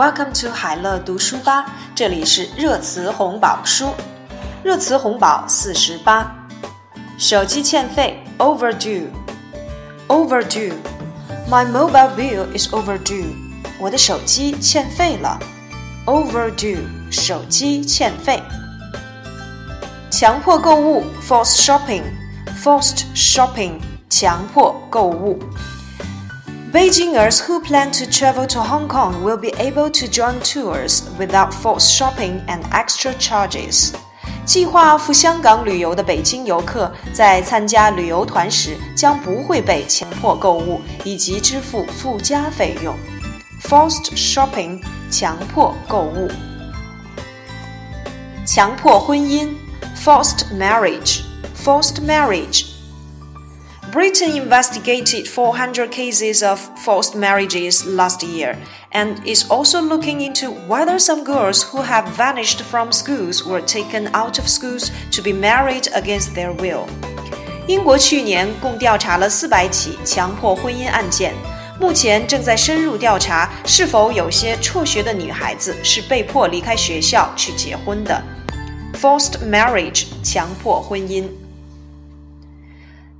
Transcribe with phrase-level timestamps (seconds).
[0.00, 3.90] Welcome to 海乐读书吧，这里是热词红宝书。
[4.64, 6.34] 热词红宝四十八，
[7.18, 10.72] 手机欠费 overdue，overdue。
[11.50, 13.26] My mobile bill is overdue。
[13.78, 15.38] 我的手机欠费了。
[16.06, 16.78] overdue，
[17.10, 18.42] 手机欠费。
[20.10, 23.74] 强迫购物 forced shopping，forced shopping，
[24.08, 25.38] 强迫购物。
[26.71, 31.91] Beijingers who plan to travel to Hong Kong will be able to join tours without forced
[31.91, 33.93] shopping and extra charges.
[34.45, 42.95] 计划赴香港旅游的北京游客在参加旅游团时将不会被强迫购物以及支付附加费用。
[43.63, 46.29] Forced shopping，强迫购物。
[48.45, 49.55] 强迫婚姻，
[49.97, 52.68] forced marriage，forced marriage。
[53.91, 58.57] Britain investigated 400 cases of forced marriages last year
[58.91, 64.07] and is also looking into whether some girls who have vanished from schools were taken
[64.13, 66.85] out of schools to be married against their will.
[67.67, 71.33] 英国去年共调查了四百起强迫婚姻案件，
[71.79, 78.21] 目前正在深入调查是否有些辍学的女孩子是被迫离开学校去结婚的。
[78.93, 81.25] Forced marriage，强迫婚姻。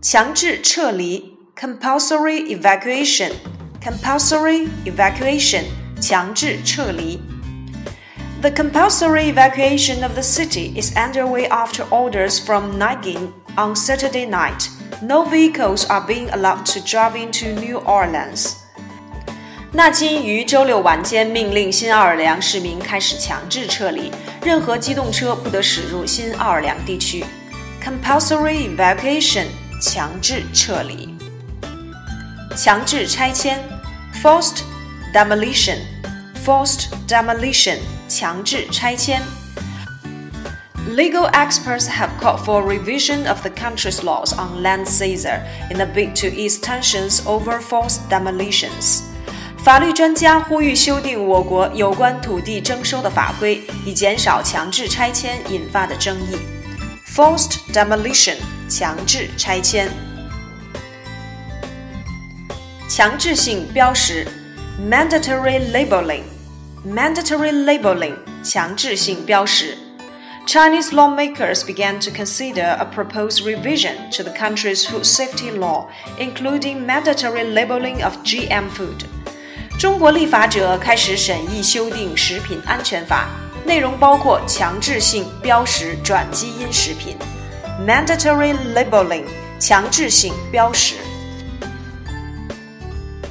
[0.00, 5.64] 强制撤离 （compulsory evacuation），compulsory evacuation，
[6.00, 7.20] 强制撤离。
[8.40, 14.68] The compulsory evacuation of the city is underway after orders from Nanjing on Saturday night.
[15.00, 18.52] No vehicles are being allowed to drive into New Orleans.
[19.72, 24.12] 纳金于周六晚间命令新奥尔良市民开始强制撤离，
[24.44, 27.24] 任何机动车不得驶入新奥尔良地区。
[27.82, 29.46] Compulsory evacuation
[29.80, 31.14] 强制撤离、
[32.56, 33.58] 强制拆迁
[34.22, 34.62] （forced
[35.12, 37.78] demolition），forced demolition，
[38.08, 39.22] 强制拆迁。
[40.86, 45.86] Legal experts have called for a revision of the country's laws on land seizure in a
[45.86, 49.00] bid to ease tensions over forced demolitions.
[49.64, 56.36] 法律专家呼吁修订我国有关土地征收的法规，以减少强制拆迁引发的争议。
[57.16, 58.36] Forced demolition
[58.68, 59.90] 强制拆迁，
[62.88, 64.26] 强制性标识，
[64.90, 69.76] mandatory labeling，mandatory labeling，强制性标识。
[70.46, 75.86] Chinese lawmakers began to consider a proposed revision to the country's food safety law,
[76.18, 79.06] including mandatory labeling of GM food.
[79.78, 83.28] 中国立法者开始审议修订食品安全法，
[83.64, 87.16] 内容包括强制性标识转基因食品。
[87.84, 89.24] mandatory labeling
[89.58, 90.94] 强制性标识，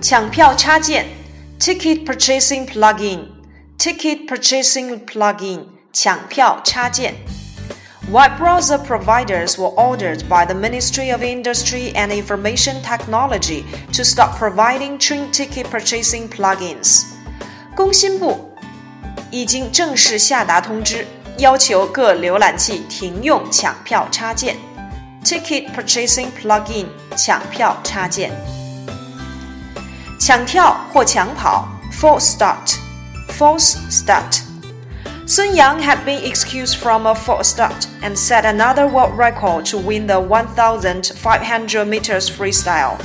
[0.00, 1.06] 抢票插件
[1.58, 3.26] ticket purchasing plugin
[3.78, 7.14] ticket purchasing plugin 抢票插件。
[8.10, 13.64] Web browser providers were ordered by the Ministry of Industry and Information Technology
[13.94, 17.04] to stop providing train ticket purchasing plugins.
[17.74, 18.52] 工信部
[19.30, 21.06] 已经正式下达通知。
[21.38, 24.56] 要求各浏览器停用抢票插件，
[25.24, 26.86] Ticket Purchasing Plugin
[27.16, 28.30] 抢票插件。
[30.20, 39.64] 抢跳或抢跑，False Start，False Start。Sun Yang had been excused from a false start and set another world record
[39.70, 42.98] to win the 1,500 meters freestyle.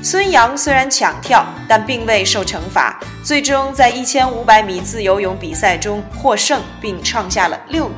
[0.00, 7.90] 孙杨虽然抢跳，但并未受惩罚，最终在一千五百米自由泳比赛中获胜，并创下了六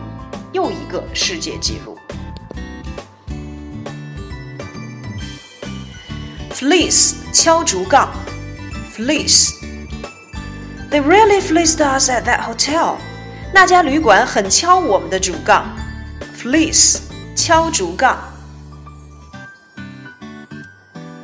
[0.52, 1.96] 又一个世界纪录。
[6.54, 8.10] Fleece 敲竹杠
[8.96, 12.96] ，Fleece，They really fleeced us at that hotel。
[13.52, 15.76] 那家旅馆很敲我们的竹杠
[16.36, 16.98] ，Fleece
[17.36, 18.18] 敲竹杠。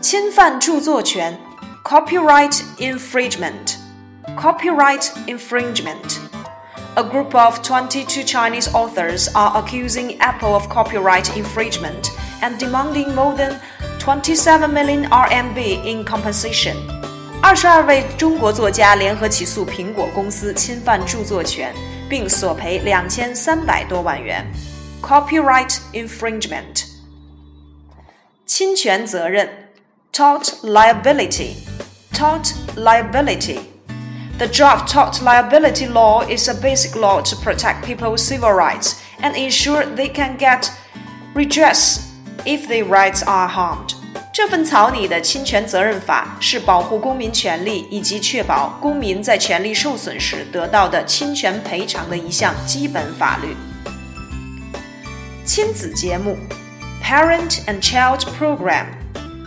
[0.05, 1.39] 侵犯着作权，
[1.83, 3.75] copyright infringement,
[4.37, 6.17] copyright infringement.
[6.95, 12.09] A group of 22 Chinese authors are accusing Apple of copyright infringement
[12.41, 13.59] and demanding more than
[13.99, 16.75] 27 million RMB in compensation.
[17.41, 21.73] 二十二位中国作家联合起诉苹果公司侵犯着作权，
[22.09, 24.45] 并索赔两千三百多万元。
[25.01, 26.83] Copyright infringement，
[28.45, 29.64] 侵权责任。
[30.15, 31.55] tort liability.
[32.13, 33.59] Tort liability.
[34.37, 39.35] The draft tort liability law is a basic law to protect people's civil rights and
[39.35, 40.71] ensure they can get
[41.33, 42.11] redress
[42.45, 43.95] if their rights are harmed.
[44.33, 53.55] 这份草拟的侵权责任法是保护公民权利以及确保公民在权利受损时得到的侵权赔偿的一项基本法律。
[55.45, 56.37] 亲子节目，
[57.03, 58.21] Parent and Child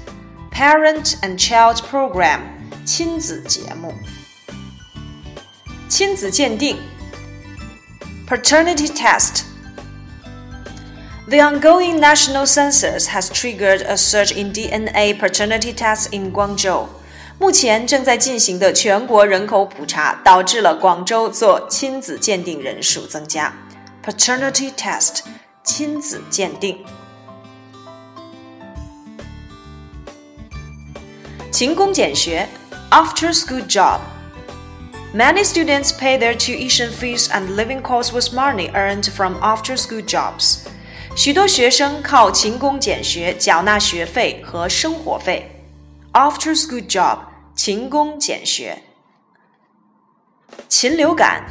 [0.51, 2.43] Parent and Child Program
[2.85, 3.95] 亲子节目，
[5.89, 6.77] 亲子鉴定
[8.27, 9.48] Paternity Test.
[11.29, 16.87] The ongoing national census has triggered a surge in DNA paternity tests in Guangzhou.
[17.39, 23.53] 目前正在进行的全国人口普查导致了广州做亲子鉴定人数增加。
[24.05, 25.21] Paternity test
[25.65, 26.85] 亲子鉴定，
[31.51, 32.47] 勤工俭学，
[32.91, 39.77] after school job。Many students pay their tuition fees and living costs with money earned from after
[39.77, 40.67] school jobs。
[41.17, 45.51] 许多学生靠勤工俭学缴纳学费和生活费。
[46.13, 47.19] After school job，
[47.55, 48.83] 勤工俭学。
[50.69, 51.45] 禽流感，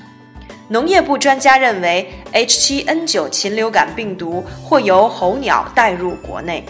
[0.71, 6.63] 农业部专家认为，H7N9 禽流感病毒或由候鸟带入国内。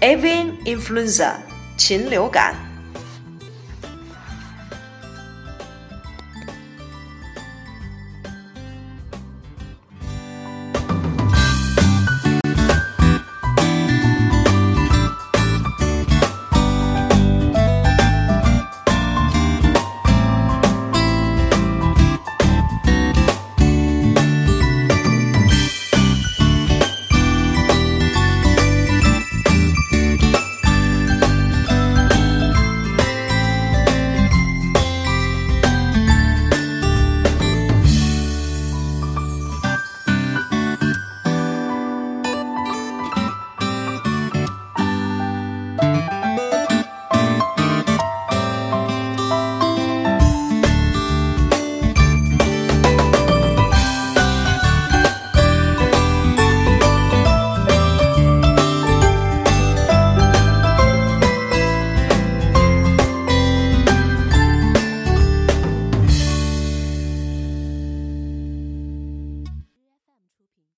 [0.00, 1.30] Avian influenza
[1.76, 2.52] 禽流感